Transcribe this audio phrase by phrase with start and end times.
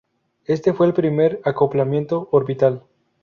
[0.45, 2.81] Este fue el primer acoplamiento orbital.